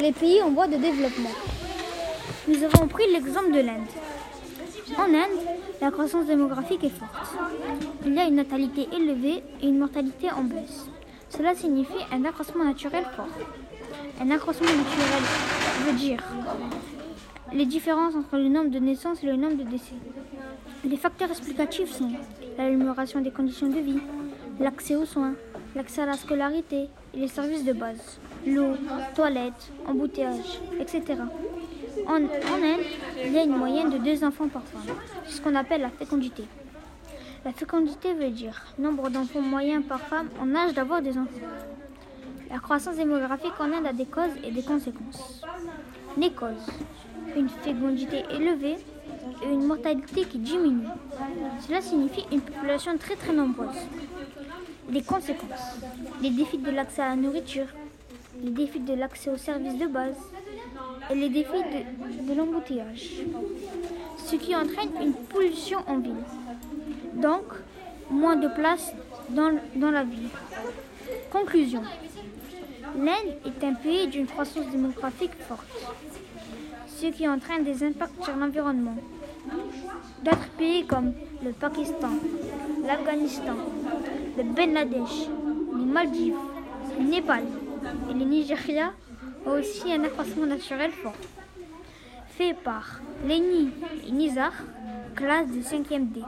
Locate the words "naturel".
12.64-13.04, 14.68-15.22, 90.46-90.90